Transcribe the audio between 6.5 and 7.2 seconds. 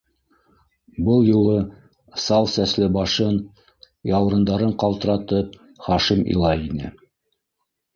ине.